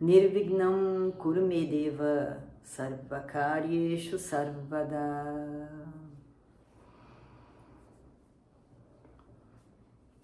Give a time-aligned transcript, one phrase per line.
[0.00, 5.68] Nirvignam Kurumedeva Sarvakaryeshu Sarvada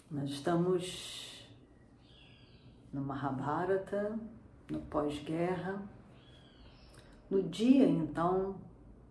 [0.09, 1.45] Nós estamos
[2.93, 4.17] no Mahabharata,
[4.71, 5.83] no pós-guerra,
[7.29, 8.55] no dia então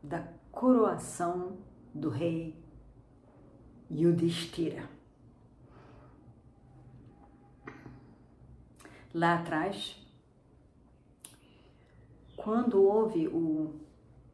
[0.02, 1.58] da coroação
[1.94, 2.56] do rei
[3.92, 4.90] Yudhishthira.
[9.14, 10.03] Lá atrás,
[12.44, 13.74] quando houve o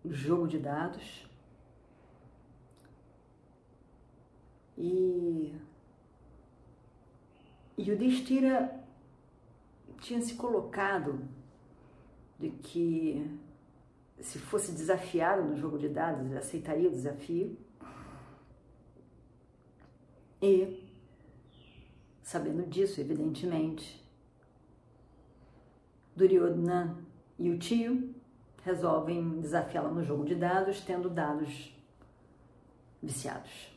[0.04, 1.28] jogo de dados
[4.76, 5.56] e
[7.78, 8.84] e o Destira
[10.02, 11.22] tinha se colocado
[12.40, 13.40] de que
[14.20, 17.58] se fosse desafiado no jogo de dados, ele aceitaria o desafio.
[20.42, 20.84] E,
[22.22, 24.04] sabendo disso, evidentemente,
[26.16, 27.09] Duryodhana
[27.40, 28.14] e o tio
[28.64, 31.74] resolvem desafiá-la no jogo de dados, tendo dados
[33.02, 33.74] viciados.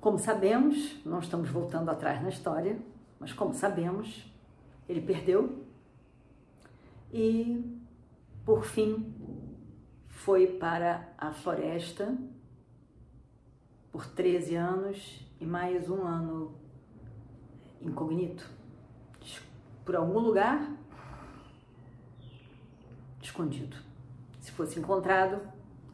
[0.00, 2.76] Como sabemos, não estamos voltando atrás na história,
[3.18, 4.30] mas como sabemos,
[4.88, 5.64] ele perdeu
[7.12, 7.80] e,
[8.44, 9.14] por fim,
[10.08, 12.16] foi para a floresta
[13.92, 16.54] por 13 anos e mais um ano
[17.80, 18.48] incognito,
[19.84, 20.75] por algum lugar
[23.36, 23.76] escondido.
[24.40, 25.40] Se fosse encontrado,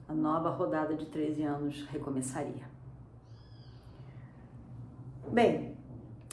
[0.09, 2.71] a nova rodada de 13 anos recomeçaria.
[5.29, 5.77] Bem,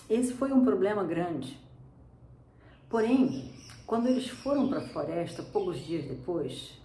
[0.08, 1.60] esse foi um problema grande.
[2.88, 3.52] Porém,
[3.88, 6.80] quando eles foram para a floresta, poucos dias depois,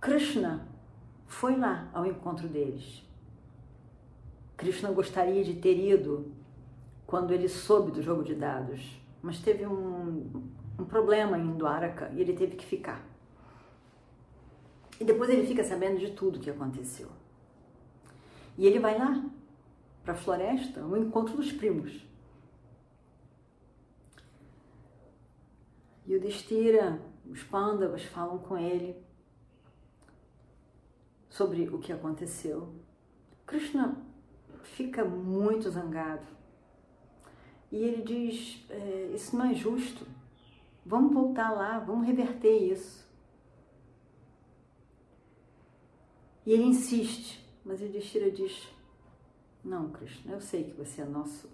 [0.00, 0.68] Krishna
[1.26, 3.02] foi lá ao encontro deles.
[4.56, 6.32] Krishna gostaria de ter ido
[7.06, 12.20] quando ele soube do jogo de dados, mas teve um, um problema em Dwaraka e
[12.20, 13.04] ele teve que ficar.
[15.00, 17.08] E depois ele fica sabendo de tudo o que aconteceu.
[18.56, 19.24] E ele vai lá
[20.02, 22.06] para a floresta, o encontro dos primos.
[26.06, 28.96] E o Destira, os pândavas falam com ele
[31.28, 32.74] sobre o que aconteceu.
[33.46, 34.02] Krishna
[34.62, 36.26] fica muito zangado
[37.70, 40.06] e ele diz: é, Isso não é justo,
[40.88, 43.06] vamos voltar lá, vamos reverter isso.
[46.46, 48.66] E ele insiste, mas Yudhishthira diz:
[49.62, 51.50] não, Krishna, eu sei que você é nosso,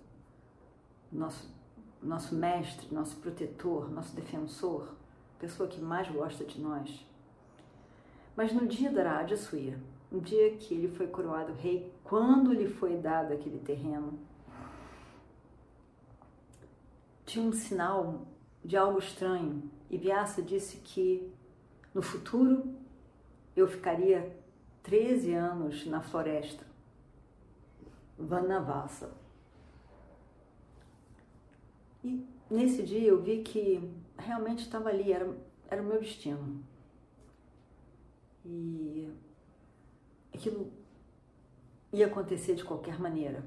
[1.11, 1.53] nosso,
[2.01, 4.95] nosso mestre, nosso protetor, nosso defensor,
[5.41, 7.05] pessoa que mais gosta de nós.
[8.37, 9.81] Mas no dia da Rajasuya,
[10.13, 14.17] no dia que ele foi coroado rei, quando lhe foi dado aquele terreno,
[17.27, 18.29] tinha um sinal
[18.65, 19.71] de algo estranho.
[19.91, 21.31] E Vyasa disse que
[21.93, 22.75] no futuro
[23.55, 24.37] eu ficaria
[24.83, 26.65] 13 anos na floresta
[28.19, 29.13] Vanavasa.
[32.03, 35.37] E nesse dia eu vi que realmente estava ali, era,
[35.69, 36.63] era o meu destino.
[38.45, 39.11] E
[40.35, 40.71] aquilo
[41.93, 43.45] ia acontecer de qualquer maneira.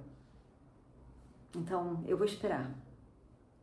[1.56, 2.72] Então eu vou esperar.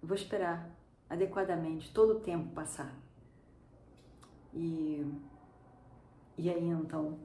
[0.01, 0.71] Eu vou esperar
[1.15, 2.95] adequadamente todo o tempo passar.
[4.53, 5.05] E,
[6.37, 7.19] e aí então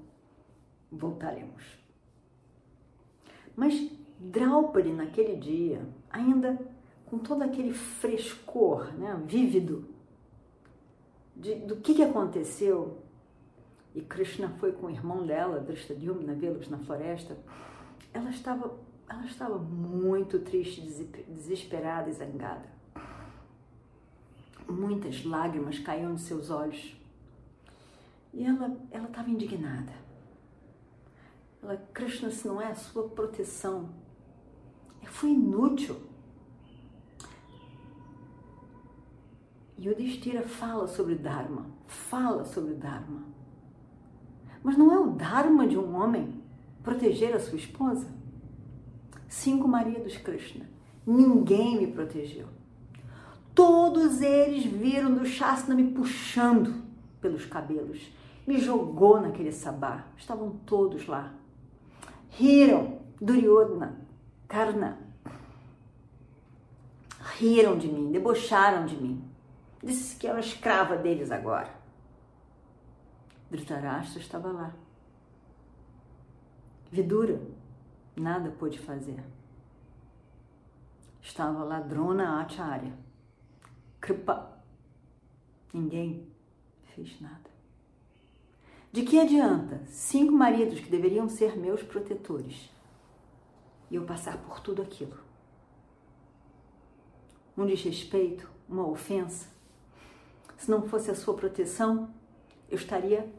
[0.91, 1.77] voltaremos.
[3.55, 6.59] Mas Draupadi, naquele dia, ainda
[7.05, 9.89] com todo aquele frescor né, vívido
[11.35, 12.99] de, do que, que aconteceu,
[13.95, 17.37] e Krishna foi com o irmão dela, Drishtadyumna, vê-los na floresta,
[18.13, 18.77] ela estava,
[19.09, 22.78] ela estava muito triste, desesperada e zangada.
[24.69, 26.95] Muitas lágrimas caíam de seus olhos.
[28.33, 29.91] E ela, ela estava indignada.
[31.61, 33.89] Ela, Krishna, se não é a sua proteção,
[35.09, 35.97] foi inútil.
[39.77, 43.23] E o Destira fala sobre Dharma, fala sobre Dharma.
[44.63, 46.41] Mas não é o Dharma de um homem
[46.83, 48.07] proteger a sua esposa?
[49.27, 50.69] Cinco maridos Krishna.
[51.05, 52.47] Ninguém me protegeu.
[53.59, 56.81] Todos eles viram do Shasna me puxando
[57.19, 58.09] pelos cabelos,
[58.47, 60.05] me jogou naquele sabá.
[60.15, 61.33] Estavam todos lá.
[62.29, 63.99] Riram, Duryodhana,
[64.47, 64.97] Karna.
[67.37, 69.29] Riram de mim, debocharam de mim.
[69.83, 71.69] Disse que era escrava deles agora.
[73.51, 74.73] Dhritarashtra estava lá.
[76.89, 77.41] Vidura
[78.15, 79.21] nada pôde fazer.
[81.21, 83.08] Estava lá Drona Acharya.
[84.09, 84.57] Kripa.
[85.71, 86.27] Ninguém
[86.95, 87.47] fez nada.
[88.91, 92.71] De que adianta cinco maridos que deveriam ser meus protetores
[93.91, 95.15] e eu passar por tudo aquilo?
[97.55, 99.47] Um desrespeito, uma ofensa.
[100.57, 102.11] Se não fosse a sua proteção,
[102.67, 103.31] eu estaria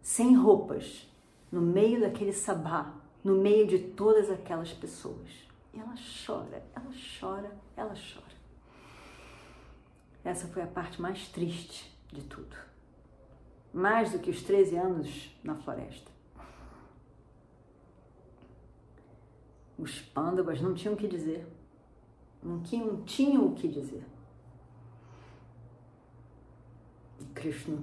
[0.00, 1.06] sem roupas,
[1.52, 5.28] no meio daquele sabá, no meio de todas aquelas pessoas.
[5.74, 5.94] E ela
[6.24, 6.90] chora, ela
[7.20, 8.25] chora, ela chora.
[10.26, 12.56] Essa foi a parte mais triste de tudo.
[13.72, 16.10] Mais do que os 13 anos na floresta.
[19.78, 21.46] Os pândavas não tinham o que dizer.
[22.42, 24.04] Não tinham, tinham o que dizer.
[27.20, 27.78] E Krishna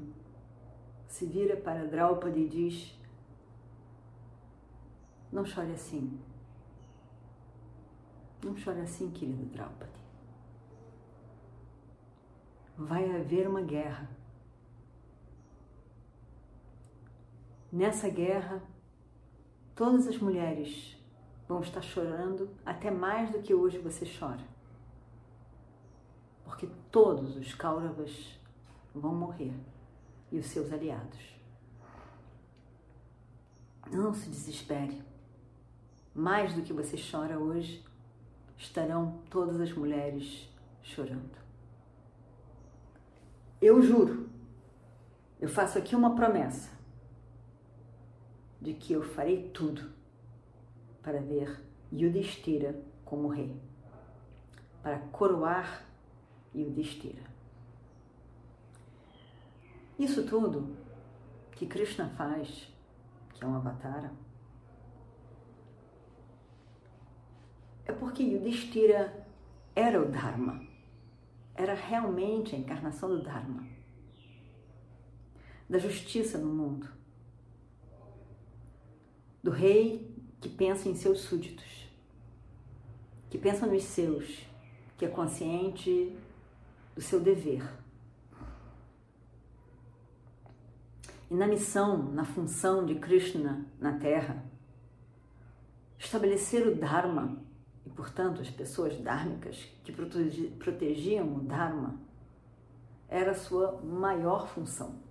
[1.07, 2.99] se vira para Draupadi e diz:
[5.31, 6.19] Não chore assim.
[8.43, 10.02] Não chore assim, querido Draupadi.
[12.77, 14.09] Vai haver uma guerra.
[17.71, 18.61] Nessa guerra,
[19.75, 20.97] todas as mulheres
[21.47, 24.43] vão estar chorando até mais do que hoje você chora.
[26.43, 28.39] Porque todos os Kauravas
[28.93, 29.53] vão morrer
[30.31, 31.33] e os seus aliados.
[33.91, 35.03] Não se desespere.
[36.15, 37.83] Mais do que você chora hoje,
[38.57, 40.49] estarão todas as mulheres
[40.81, 41.42] chorando.
[43.65, 44.29] Eu juro,
[45.39, 46.69] eu faço aqui uma promessa
[48.59, 49.89] de que eu farei tudo
[51.01, 53.57] para ver Yudhishthira como rei,
[54.81, 55.85] para coroar
[56.53, 57.23] Yudhishthira.
[59.97, 60.75] Isso tudo
[61.53, 62.67] que Krishna faz,
[63.33, 64.11] que é um avatar,
[67.85, 69.25] é porque Yudhishthira
[69.73, 70.72] era o Dharma,
[71.55, 73.67] era realmente a encarnação do Dharma,
[75.69, 76.87] da justiça no mundo,
[79.41, 80.11] do rei
[80.41, 81.89] que pensa em seus súditos,
[83.29, 84.45] que pensa nos seus,
[84.97, 86.15] que é consciente
[86.95, 87.63] do seu dever.
[91.29, 94.43] E na missão, na função de Krishna na Terra,
[95.97, 97.42] estabelecer o Dharma
[97.85, 101.99] e, portanto, as pessoas dharmicas que protegiam o Dharma
[103.07, 105.01] era sua maior função.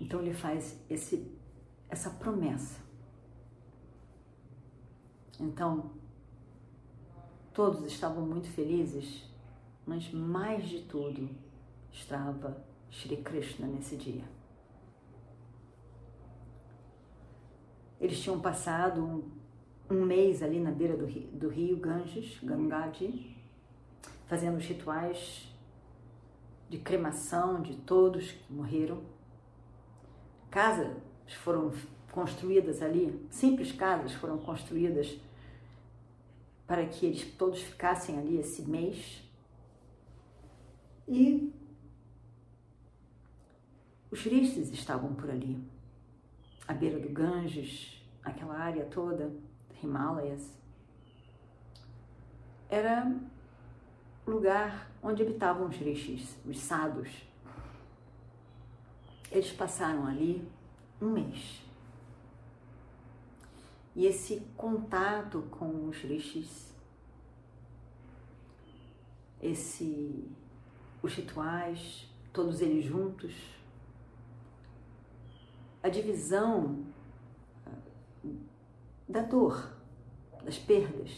[0.00, 1.36] Então ele faz esse,
[1.90, 2.88] essa promessa
[5.40, 5.92] então,
[7.54, 9.24] todos estavam muito felizes,
[9.86, 11.30] mas mais de tudo
[11.92, 14.24] estava Shri Krishna nesse dia.
[18.00, 19.30] Eles tinham passado um,
[19.90, 23.36] um mês ali na beira do rio, do rio Ganges, Gangadi,
[24.26, 25.48] fazendo os rituais
[26.68, 29.02] de cremação de todos que morreram.
[30.50, 30.96] Casas
[31.42, 31.72] foram
[32.12, 35.18] construídas ali, simples casas foram construídas
[36.66, 39.22] para que eles todos ficassem ali esse mês.
[41.06, 41.50] E
[44.10, 45.58] os rishis estavam por ali,
[46.66, 49.32] à beira do Ganges, aquela área toda,
[49.82, 50.52] Himalayas.
[52.68, 53.14] Era
[54.26, 57.26] lugar onde habitavam os rishis, os sadhus.
[59.30, 60.46] Eles passaram ali
[61.00, 61.62] um mês.
[63.94, 66.72] E esse contato com os rishis,
[69.40, 70.30] esse,
[71.02, 73.34] os rituais, todos eles juntos,
[75.82, 76.84] a divisão
[79.08, 79.72] da dor,
[80.44, 81.10] das perdas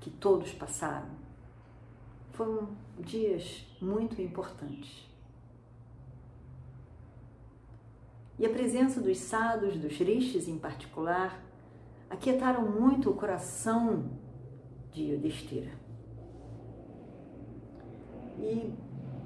[0.00, 1.10] que todos passaram,
[2.32, 2.68] foram
[2.98, 5.08] dias muito importantes.
[8.38, 11.40] E a presença dos sadhus, dos rishis em particular,
[12.10, 14.10] aquietaram muito o coração
[14.90, 15.70] de Yudhishthira.
[18.38, 18.72] E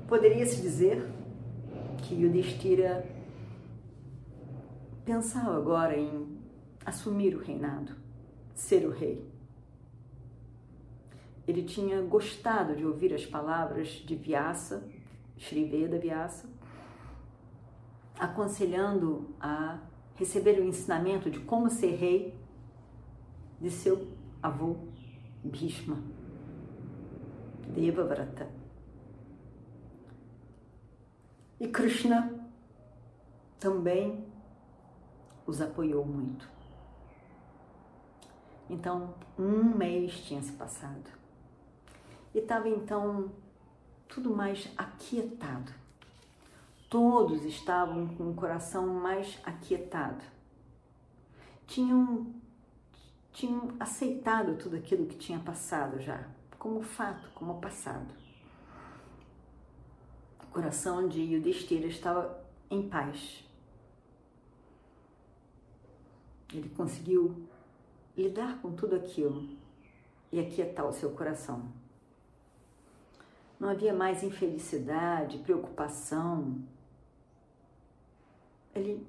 [0.06, 1.02] poderia-se dizer
[2.02, 3.06] que Yudhishthira
[5.04, 6.35] pensava agora em
[6.86, 7.96] assumir o reinado,
[8.54, 9.22] ser o rei.
[11.46, 14.82] ele tinha gostado de ouvir as palavras de Vyasa,
[15.38, 16.48] Sri Veda Vyasa,
[18.18, 19.78] aconselhando a
[20.16, 22.34] receber o ensinamento de como ser rei
[23.60, 24.08] de seu
[24.42, 24.76] avô
[25.44, 26.02] Bhishma,
[27.74, 28.48] Devavrata.
[31.60, 32.48] E Krishna
[33.58, 34.24] também
[35.46, 36.55] os apoiou muito.
[38.68, 41.10] Então, um mês tinha se passado.
[42.34, 43.30] E estava então
[44.08, 45.72] tudo mais aquietado.
[46.88, 50.24] Todos estavam com o coração mais aquietado.
[51.66, 52.32] Tinham,
[53.32, 58.14] tinham aceitado tudo aquilo que tinha passado já, como fato, como passado.
[60.44, 63.44] O coração de Yudhishthira estava em paz.
[66.52, 67.46] Ele conseguiu
[68.16, 69.48] lidar com tudo aquilo
[70.32, 71.70] e aquietar o seu coração.
[73.58, 76.62] Não havia mais infelicidade, preocupação.
[78.74, 79.06] Ele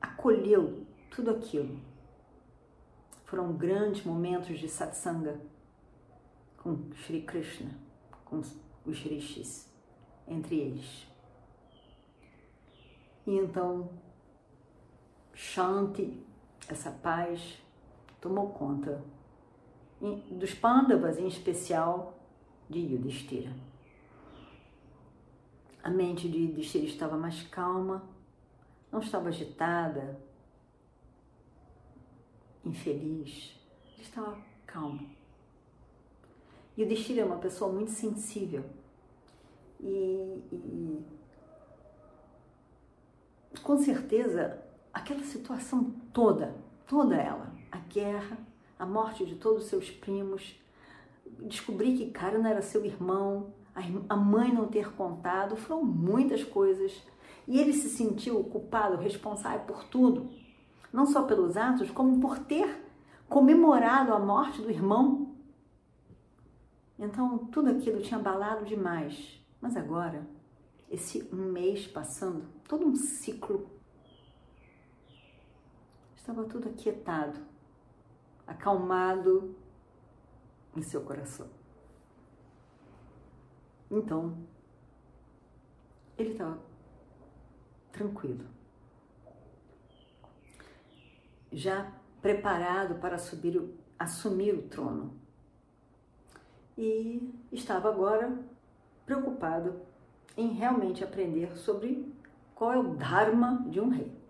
[0.00, 1.78] acolheu tudo aquilo.
[3.24, 5.40] Foram grandes momentos de satsanga
[6.58, 7.70] com Sri Krishna,
[8.24, 8.40] com
[8.86, 9.70] os rishis,
[10.26, 11.06] entre eles.
[13.26, 13.90] E então,
[15.34, 16.22] Shanti,
[16.68, 17.62] essa paz,
[18.24, 19.04] tomou conta
[20.30, 22.18] dos Pandavas, em especial
[22.70, 23.54] de Yudhishthira.
[25.82, 28.02] A mente de Yudhishthira estava mais calma,
[28.90, 30.18] não estava agitada,
[32.64, 33.60] infeliz,
[33.98, 35.06] estava calmo.
[36.78, 38.64] Yudhishthira é uma pessoa muito sensível
[39.78, 41.04] e, e
[43.62, 44.62] com certeza
[44.94, 46.56] aquela situação toda,
[46.94, 48.38] toda ela, a guerra,
[48.78, 50.56] a morte de todos os seus primos,
[51.40, 53.52] descobrir que cara não era seu irmão,
[54.08, 57.02] a mãe não ter contado, foram muitas coisas.
[57.48, 60.30] E ele se sentiu culpado, responsável por tudo,
[60.92, 62.80] não só pelos atos, como por ter
[63.28, 65.34] comemorado a morte do irmão.
[66.96, 69.44] Então, tudo aquilo tinha abalado demais.
[69.60, 70.24] Mas agora,
[70.88, 73.68] esse mês passando, todo um ciclo,
[76.24, 77.38] estava tudo aquietado,
[78.46, 79.54] acalmado
[80.74, 81.46] em seu coração.
[83.90, 84.34] Então,
[86.16, 86.58] ele estava
[87.92, 88.46] tranquilo,
[91.52, 93.62] já preparado para subir,
[93.98, 95.20] assumir o trono.
[96.78, 98.42] E estava agora
[99.04, 99.78] preocupado
[100.38, 102.10] em realmente aprender sobre
[102.54, 104.23] qual é o Dharma de um rei.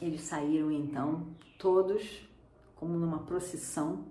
[0.00, 2.26] Eles saíram então, todos,
[2.74, 4.06] como numa procissão,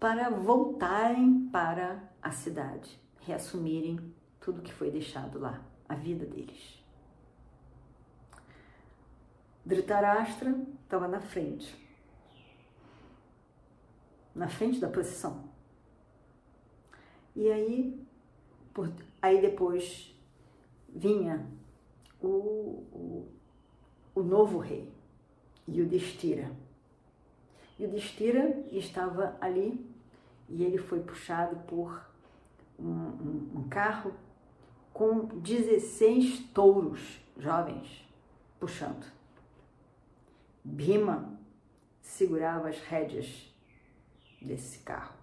[0.00, 6.82] para voltarem para a cidade, reassumirem tudo que foi deixado lá, a vida deles.
[9.64, 10.50] Dhritarashtra
[10.82, 11.72] estava na frente,
[14.34, 15.44] na frente da procissão.
[17.36, 18.06] E aí,
[18.74, 20.14] por, aí depois
[20.88, 21.46] vinha
[22.20, 23.28] o, o,
[24.14, 24.92] o novo rei,
[25.68, 26.50] Yudhishthira.
[27.78, 29.84] Yudhishthira estava ali
[30.48, 32.04] e ele foi puxado por
[32.78, 34.12] um, um, um carro
[34.92, 38.06] com 16 touros jovens
[38.60, 39.06] puxando.
[40.62, 41.38] Bhima
[42.00, 43.52] segurava as rédeas
[44.40, 45.14] desse carro.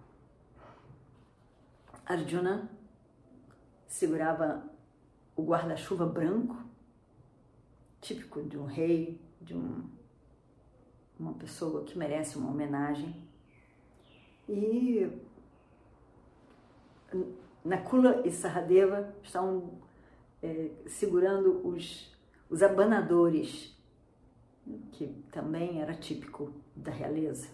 [2.04, 2.68] Arjuna
[3.86, 4.64] segurava
[5.36, 6.56] o guarda-chuva branco,
[8.00, 9.84] típico de um rei, de um,
[11.18, 13.14] uma pessoa que merece uma homenagem.
[14.48, 15.10] E
[17.64, 19.78] Nakula e Saradeva estão
[20.42, 22.10] é, segurando os,
[22.48, 23.76] os abanadores,
[24.92, 27.48] que também era típico da realeza,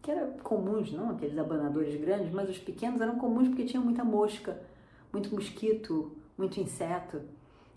[0.00, 4.04] que era comuns, não aqueles abanadores grandes, mas os pequenos eram comuns porque tinham muita
[4.04, 4.60] mosca,
[5.12, 7.22] muito mosquito, muito inseto.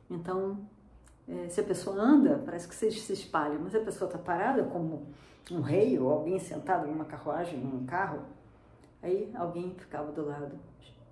[0.09, 0.67] Então,
[1.29, 4.17] é, se a pessoa anda, parece que se, se espalha, mas se a pessoa está
[4.17, 5.07] parada como
[5.51, 8.23] um rei ou alguém sentado numa carruagem, num carro,
[9.01, 10.59] Aí alguém ficava do lado,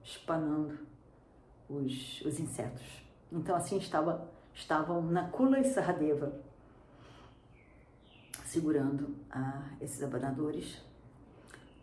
[0.03, 0.77] espanando
[1.69, 2.85] os, os insetos.
[3.31, 6.33] Então assim estava, estavam Nakula e Saradeva
[8.45, 10.81] segurando ah, esses abanadores.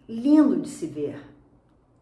[0.07, 1.23] Lindo de se ver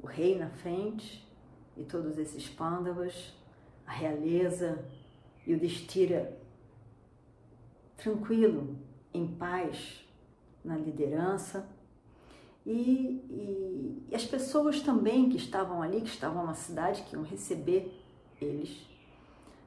[0.01, 1.29] o rei na frente
[1.77, 3.33] e todos esses pândavas,
[3.87, 4.85] a realeza
[5.47, 6.37] e o destira
[7.97, 8.77] tranquilo,
[9.13, 10.05] em paz
[10.65, 11.69] na liderança
[12.65, 12.71] E,
[13.29, 17.93] e, e, as pessoas também que estavam ali, que estavam na cidade, que iam receber
[18.41, 18.87] eles,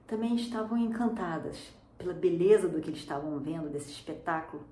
[0.07, 1.57] também estavam encantadas
[1.97, 4.63] pela beleza do que eles estavam vendo, desse espetáculo.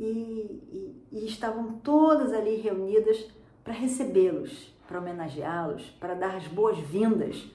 [0.00, 3.30] E, e estavam todas ali reunidas
[3.62, 7.46] para recebê-los, para homenageá-los, para dar as boas-vindas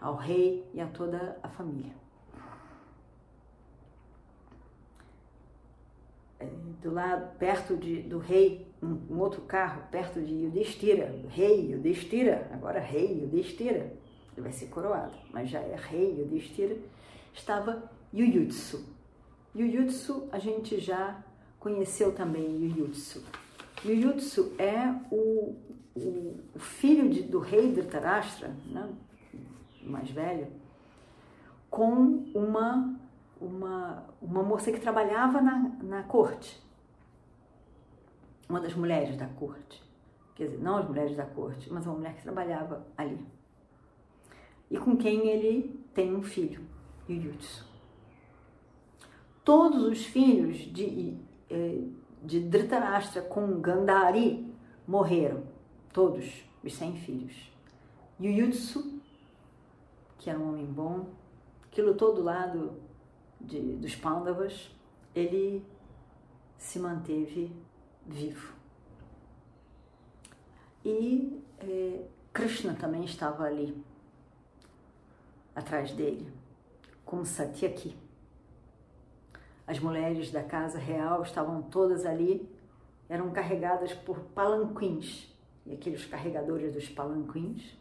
[0.00, 1.92] ao rei e a toda a família.
[6.40, 6.48] É,
[6.82, 12.48] do lado, perto de, do rei, um, um outro carro, perto de Yudhishthira, rei Yudhishthira,
[12.52, 13.92] agora rei Yudhishthira,
[14.32, 16.76] ele vai ser coroado, mas já é rei Yudhishthira,
[17.32, 18.84] estava Yuyutsu.
[19.54, 21.22] Yuyutsu a gente já
[21.58, 23.24] conheceu também Yuyutsu.
[23.84, 25.56] Yuyutsu é o,
[25.94, 28.88] o, o filho de, do rei Dhritarashtra, né,
[29.82, 30.48] mais velho,
[31.70, 32.96] com uma,
[33.40, 36.63] uma, uma moça que trabalhava na, na corte,
[38.48, 39.82] uma das mulheres da corte.
[40.34, 43.24] Quer dizer, não as mulheres da corte, mas uma mulher que trabalhava ali.
[44.70, 46.62] E com quem ele tem um filho,
[47.08, 47.64] Yuyutsu.
[49.44, 51.16] Todos os filhos de,
[51.50, 51.82] eh,
[52.22, 54.52] de Dhritarashtra com Gandhari
[54.86, 55.44] morreram,
[55.92, 57.52] todos os 100 filhos.
[58.20, 59.00] Yuyutsu,
[60.18, 61.10] que era um homem bom,
[61.70, 62.72] que lutou do lado
[63.40, 64.70] de, dos Pandavas,
[65.14, 65.64] ele
[66.56, 67.52] se manteve
[68.06, 68.54] vivo.
[70.84, 73.82] E eh, Krishna também estava ali,
[75.54, 76.30] atrás dele,
[77.04, 77.96] como Satyaki.
[79.66, 82.46] As mulheres da casa real estavam todas ali,
[83.08, 85.32] eram carregadas por palanquins,
[85.64, 87.78] e aqueles carregadores dos palanquins,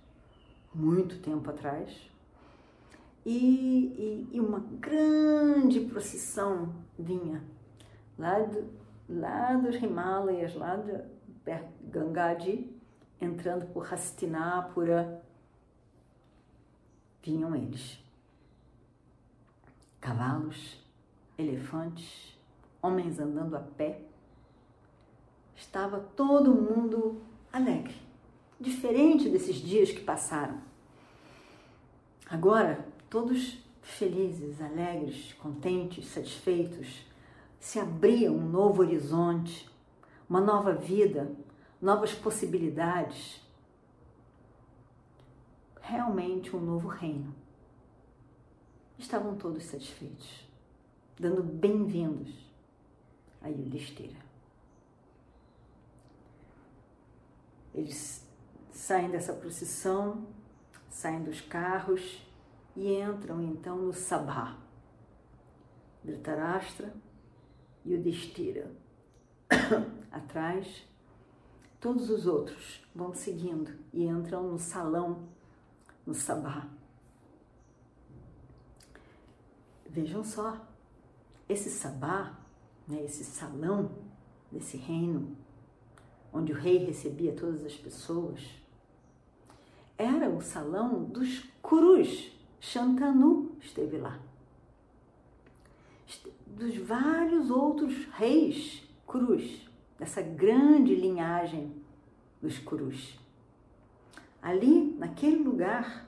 [0.74, 2.10] muito tempo atrás.
[3.26, 7.44] E, e, e uma grande procissão vinha
[8.18, 8.83] lá, do,
[9.14, 11.02] lá dos Himalayas, lá de
[11.84, 12.76] Gangadi,
[13.20, 15.24] entrando por Hastinapura,
[17.22, 18.00] vinham eles.
[20.00, 20.84] Cavalos,
[21.38, 22.38] elefantes,
[22.82, 24.02] homens andando a pé.
[25.56, 27.96] Estava todo mundo alegre,
[28.60, 30.60] diferente desses dias que passaram.
[32.30, 37.06] Agora, todos felizes, alegres, contentes, satisfeitos,
[37.64, 39.72] se abria um novo horizonte,
[40.30, 41.34] uma nova vida,
[41.82, 43.42] novas possibilidades.
[45.80, 47.34] Realmente um novo reino.
[49.00, 50.46] Estavam todos satisfeitos
[51.18, 52.36] dando bem-vindos
[53.42, 54.20] a Yudhishthira.
[57.74, 58.28] Eles
[58.72, 60.28] saem dessa procissão,
[60.90, 62.28] saem dos carros
[62.76, 64.58] e entram então no Sabha.
[66.04, 66.94] Dhritarashtra
[67.86, 68.72] e Yudhishthira.
[70.12, 70.84] Atrás,
[71.80, 75.28] todos os outros vão seguindo e entram no salão,
[76.06, 76.68] no Sabha.
[79.90, 80.60] Vejam só,
[81.48, 82.40] esse sabá,
[82.88, 83.92] né, esse salão
[84.52, 85.38] desse reino,
[86.32, 88.42] onde o rei recebia todas as pessoas,
[89.98, 92.32] era o salão dos Kurus.
[92.60, 94.20] Shantanu esteve lá.
[96.56, 101.74] Dos vários outros reis Kurus, dessa grande linhagem
[102.40, 103.20] dos Kurus.
[104.40, 106.08] Ali, naquele lugar,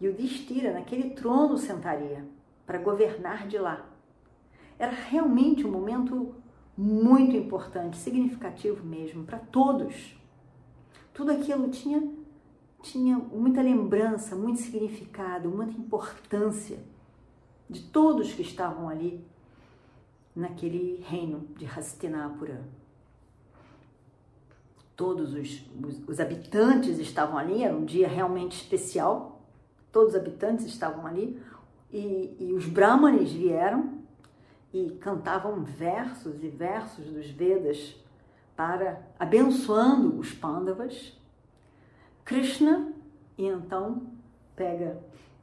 [0.00, 2.26] Yudhishthira, naquele trono, sentaria
[2.66, 3.86] para governar de lá.
[4.76, 6.34] Era realmente um momento
[6.76, 10.18] muito importante, significativo mesmo, para todos.
[11.14, 12.12] Tudo aquilo tinha,
[12.82, 16.90] tinha muita lembrança, muito significado, muita importância
[17.72, 19.24] de todos que estavam ali
[20.36, 22.62] naquele reino de Hastinapura.
[24.94, 29.40] Todos os, os, os, habitantes estavam ali, era um dia realmente especial,
[29.90, 31.42] todos os habitantes estavam ali,
[31.90, 33.98] e, e os brahmanes vieram
[34.72, 37.96] e cantavam versos e versos dos Vedas
[38.56, 41.18] para abençoando os Pandavas.
[42.24, 42.92] Krishna
[43.36, 44.02] e então
[44.54, 44.98] pega,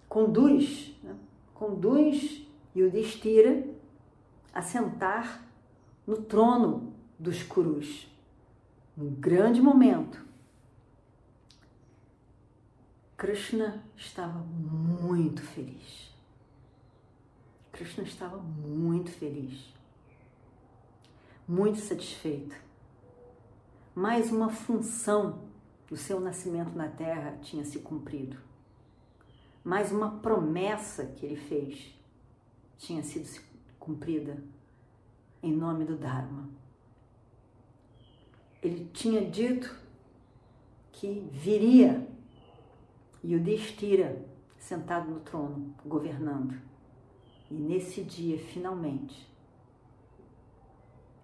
[0.08, 1.16] conduz, né?
[1.60, 3.68] Conduz Yudhishthira
[4.54, 5.46] a sentar
[6.08, 8.08] no trono dos Kurus.
[8.98, 10.26] Um grande momento.
[13.18, 16.10] Krishna estava muito feliz.
[17.74, 19.74] Krishna estava muito feliz,
[21.46, 22.56] muito satisfeito.
[23.94, 25.44] Mais uma função
[25.88, 28.49] do seu nascimento na Terra tinha se cumprido.
[29.64, 31.94] Mais uma promessa que ele fez
[32.78, 33.28] tinha sido
[33.80, 34.42] cumprida
[35.44, 36.50] em nome do Dharma.
[38.62, 39.74] ele tinha dito
[40.92, 42.08] que viria
[43.24, 44.26] e o Destira
[44.58, 46.60] sentado no trono, governando.
[47.50, 49.28] E nesse dia, finalmente,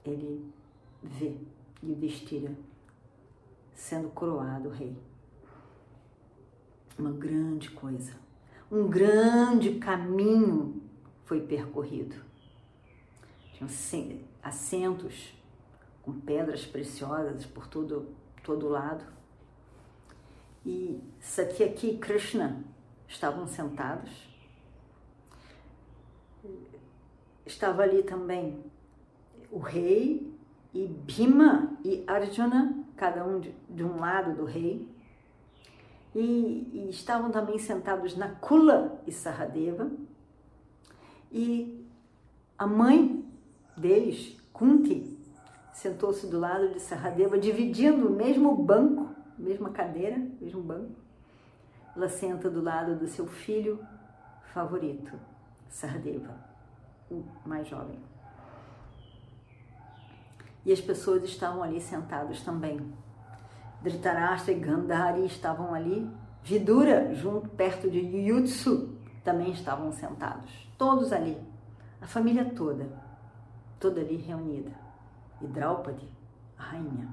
[0.04, 0.50] ele
[1.04, 1.38] vê
[1.84, 2.56] o Destira
[3.74, 4.96] sendo coroado rei.
[6.98, 8.14] Uma grande coisa,
[8.72, 10.82] um grande caminho
[11.26, 12.16] foi percorrido.
[13.54, 13.70] Tinham
[14.42, 15.34] assentos
[16.02, 18.08] com pedras preciosas por todo,
[18.44, 19.04] todo lado.
[20.66, 22.64] E Satyaki e Krishna
[23.08, 24.12] estavam sentados.
[27.46, 28.64] Estava ali também
[29.52, 30.36] o rei
[30.74, 34.94] e Bhima e Arjuna, cada um de, de um lado do rei.
[36.16, 39.92] E, e, estavam também sentados na Kula e Saradeva.
[41.30, 41.86] E
[42.58, 43.24] a mãe
[43.76, 45.20] deles, Kunti,
[45.74, 50.96] sentou-se do lado de Saradeva, dividindo o mesmo banco, mesma cadeira, mesmo banco.
[51.94, 53.86] Ela senta do lado do seu filho
[54.54, 55.20] favorito,
[55.68, 56.34] Saradeva,
[57.12, 58.00] o mais jovem.
[60.66, 62.80] E as pessoas estavam ali sentadas também.
[63.86, 66.10] Dhritarashtra e Gandhari estavam ali.
[66.42, 70.52] Vidura, junto perto de Yuyutsu, também estavam sentados.
[70.76, 71.40] Todos ali.
[72.02, 72.90] A família toda.
[73.80, 74.72] Toda ali reunida.
[75.40, 76.10] E Draupadi,
[76.58, 77.08] a rainha.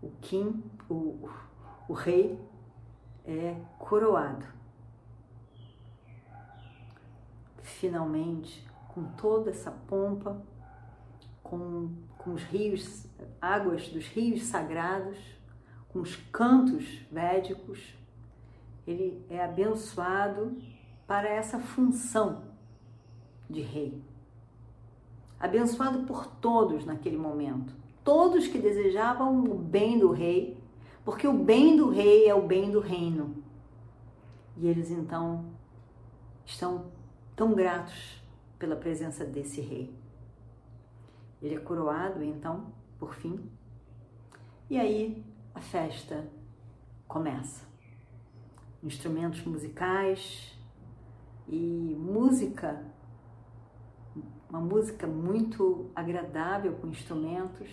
[0.00, 1.28] O Kim, o,
[1.88, 2.38] o rei,
[3.24, 4.46] é coroado.
[7.62, 10.40] Finalmente, com toda essa pompa,
[11.42, 11.90] com,
[12.26, 13.06] com os rios,
[13.40, 15.16] águas dos rios sagrados,
[15.88, 17.94] com os cantos védicos,
[18.84, 20.58] ele é abençoado
[21.06, 22.42] para essa função
[23.48, 24.02] de rei.
[25.38, 30.58] Abençoado por todos naquele momento, todos que desejavam o bem do rei,
[31.04, 33.36] porque o bem do rei é o bem do reino.
[34.56, 35.44] E eles então
[36.44, 36.86] estão
[37.36, 38.20] tão gratos
[38.58, 39.94] pela presença desse rei.
[41.42, 43.50] Ele é coroado, então, por fim,
[44.68, 46.26] e aí a festa
[47.06, 47.64] começa.
[48.82, 50.58] Instrumentos musicais
[51.48, 52.84] e música,
[54.50, 57.70] uma música muito agradável com instrumentos.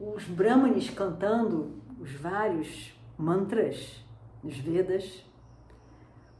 [0.00, 4.04] Os brahmanes cantando os vários mantras
[4.42, 5.24] dos Vedas.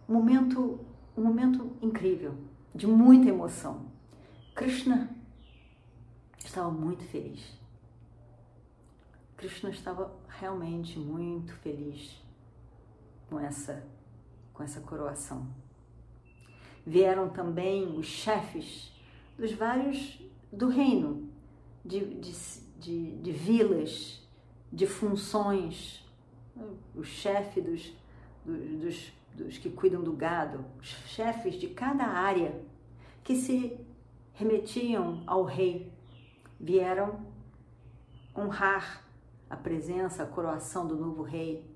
[0.08, 0.80] Um momento,
[1.16, 2.34] um momento incrível
[2.74, 3.86] de muita emoção.
[4.56, 5.08] Krishna
[6.52, 7.40] estava muito feliz.
[9.36, 12.22] Krishna estava realmente muito feliz
[13.28, 13.84] com essa,
[14.52, 15.46] com essa coroação.
[16.86, 18.92] Vieram também os chefes
[19.38, 20.20] dos vários
[20.52, 21.28] do reino,
[21.84, 22.32] de, de,
[22.78, 24.22] de, de vilas,
[24.72, 26.04] de funções,
[26.94, 27.92] o chefe dos,
[28.44, 32.60] dos dos que cuidam do gado, os chefes de cada área
[33.24, 33.78] que se
[34.34, 35.91] remetiam ao rei,
[36.62, 37.26] vieram
[38.34, 39.04] honrar
[39.50, 41.68] a presença, a coroação do novo rei,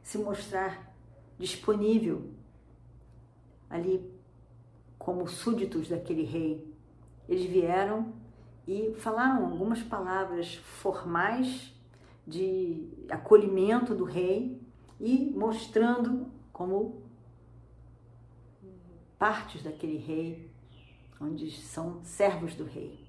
[0.00, 0.94] se mostrar
[1.36, 2.30] disponível
[3.68, 4.08] ali
[4.98, 6.72] como súditos daquele rei.
[7.28, 8.12] Eles vieram
[8.66, 11.74] e falaram algumas palavras formais
[12.24, 14.60] de acolhimento do rei
[15.00, 17.02] e mostrando como
[19.18, 20.50] partes daquele rei,
[21.20, 23.01] onde são servos do rei.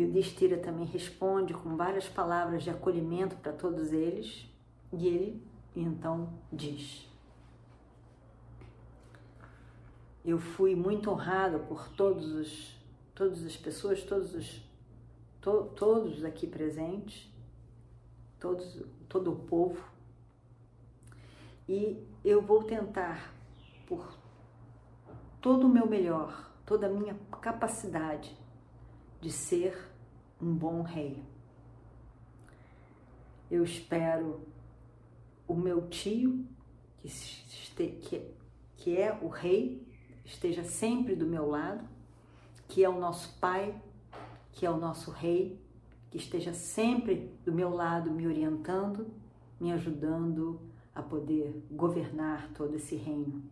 [0.00, 4.48] E o Destira também responde com várias palavras de acolhimento para todos eles,
[4.90, 5.42] e ele
[5.76, 7.06] então diz:
[10.24, 12.82] Eu fui muito honrado por todos os,
[13.14, 14.62] todas as pessoas, todos os,
[15.38, 17.30] to, todos aqui presentes,
[18.38, 19.84] todos, todo o povo.
[21.68, 23.34] E eu vou tentar,
[23.86, 24.16] por
[25.42, 28.34] todo o meu melhor, toda a minha capacidade
[29.20, 29.89] de ser
[30.40, 31.22] um bom rei.
[33.50, 34.40] Eu espero
[35.46, 36.46] o meu tio,
[36.98, 38.30] que, este, que,
[38.76, 39.86] que é o rei,
[40.24, 41.84] esteja sempre do meu lado,
[42.68, 43.74] que é o nosso pai,
[44.52, 45.60] que é o nosso rei,
[46.10, 49.08] que esteja sempre do meu lado, me orientando,
[49.60, 50.60] me ajudando
[50.94, 53.42] a poder governar todo esse reino.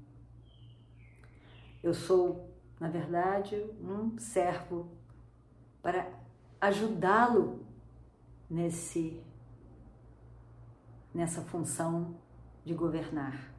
[1.83, 4.89] Eu sou, na verdade, um servo
[5.81, 6.11] para
[6.61, 7.61] ajudá-lo
[8.49, 9.23] nesse
[11.15, 12.17] nessa função
[12.65, 13.53] de governar.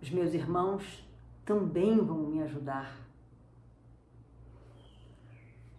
[0.00, 1.06] Os meus irmãos
[1.44, 3.06] também vão me ajudar.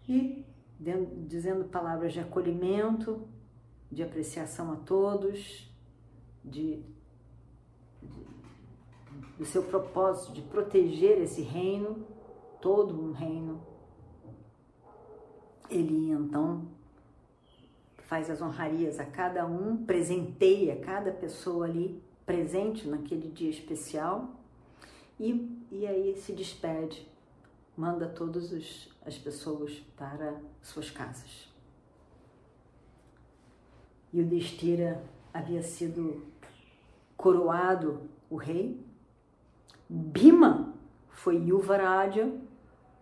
[0.08, 0.46] e
[1.28, 3.28] dizendo palavras de acolhimento,
[3.92, 5.70] de apreciação a todos,
[6.44, 6.82] de,
[8.02, 8.26] de,
[9.38, 12.06] do seu propósito de proteger esse reino,
[12.62, 13.62] todo um reino.
[15.70, 16.66] Ele então
[18.00, 24.38] faz as honrarias a cada um, presenteia cada pessoa ali presente naquele dia especial
[25.20, 27.08] e, e aí se despede,
[27.76, 28.52] manda todas
[29.06, 31.52] as pessoas para suas casas.
[34.14, 35.04] E o Destira
[35.34, 36.26] havia sido
[37.16, 38.80] coroado o rei.
[39.90, 40.74] Bima
[41.10, 42.32] foi Yuvaraja,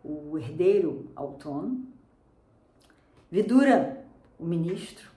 [0.03, 1.94] o herdeiro autônomo.
[3.31, 4.05] Vidura
[4.39, 5.09] o ministro,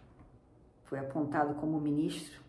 [0.85, 2.41] foi apontado como ministro,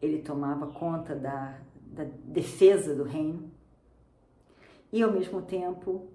[0.00, 3.50] ele tomava conta da, da defesa do reino
[4.92, 6.08] e, ao mesmo tempo,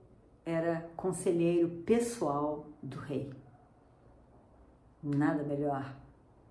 [0.45, 3.32] era conselheiro pessoal do rei.
[5.01, 5.95] Nada melhor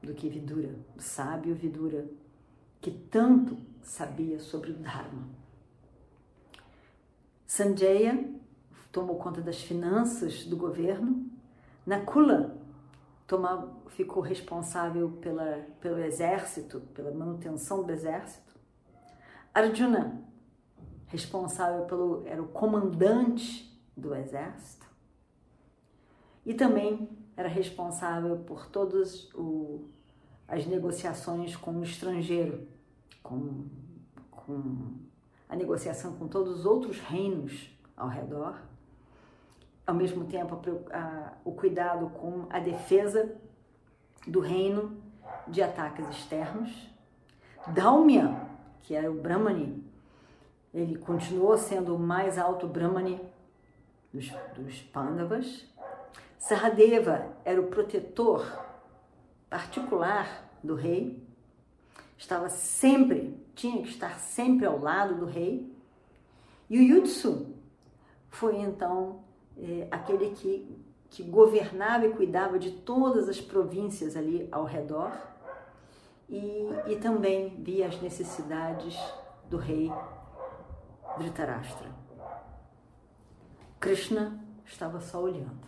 [0.03, 2.07] do que Vidura, o sábio Vidura,
[2.81, 5.29] que tanto sabia sobre o Dharma.
[7.47, 8.33] Sanjaya
[8.91, 11.31] tomou conta das finanças do governo.
[11.87, 12.57] Nakula
[13.27, 18.55] tomar, ficou responsável pela, pelo exército, pela manutenção do exército.
[19.53, 20.23] Arjuna,
[21.07, 24.87] responsável pelo, era o comandante do exército.
[26.45, 29.31] E também era responsável por todas
[30.47, 32.67] as negociações com o estrangeiro,
[33.23, 33.67] com,
[34.31, 34.95] com
[35.49, 38.61] a negociação com todos os outros reinos ao redor
[39.87, 43.35] ao mesmo tempo a, a, o cuidado com a defesa
[44.27, 44.97] do reino
[45.47, 46.91] de ataques externos.
[47.67, 48.49] Daumya,
[48.83, 49.85] que era o Brahmani,
[50.73, 53.21] ele continuou sendo o mais alto Brahmani
[54.13, 55.67] dos, dos Pandavas.
[56.39, 58.65] Sahadeva era o protetor
[59.49, 61.23] particular do rei,
[62.19, 65.73] estava sempre, tinha que estar sempre ao lado do rei.
[66.69, 67.55] E o Yutsu
[68.31, 69.24] foi então
[69.57, 75.13] é, aquele que, que governava e cuidava de todas as províncias ali ao redor
[76.29, 78.97] e, e também via as necessidades
[79.49, 79.91] do rei
[81.19, 81.91] Dhritarashtra.
[83.79, 85.65] Krishna estava só olhando.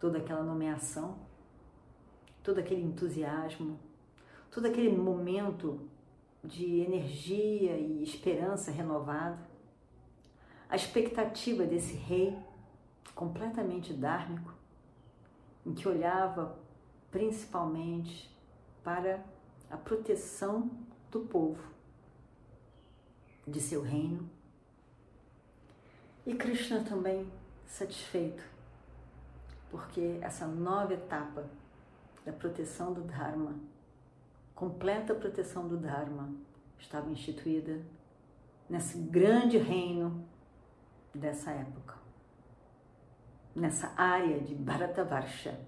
[0.00, 1.16] Toda aquela nomeação,
[2.42, 3.78] todo aquele entusiasmo,
[4.50, 5.88] todo aquele momento
[6.42, 9.53] de energia e esperança renovada
[10.68, 12.36] a expectativa desse rei
[13.14, 14.52] completamente dármico,
[15.64, 16.58] em que olhava
[17.10, 18.34] principalmente
[18.82, 19.24] para
[19.70, 20.70] a proteção
[21.10, 21.62] do povo,
[23.46, 24.28] de seu reino.
[26.26, 27.30] E Krishna também
[27.66, 28.42] satisfeito,
[29.70, 31.48] porque essa nova etapa
[32.24, 33.54] da proteção do Dharma,
[34.54, 36.32] completa proteção do Dharma,
[36.78, 37.80] estava instituída
[38.68, 40.26] nesse grande reino
[41.14, 41.96] dessa época.
[43.54, 45.60] Nessa área de Bharatavarsha,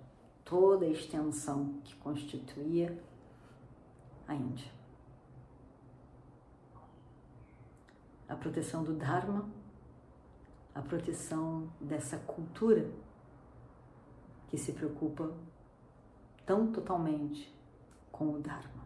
[0.45, 3.01] toda a extensão que constituía
[4.27, 4.73] a Índia.
[8.29, 9.49] A proteção do Dharma,
[10.75, 12.91] a proteção dessa cultura
[14.49, 15.33] que se preocupa
[16.45, 17.55] tão totalmente
[18.11, 18.86] com o Dharma.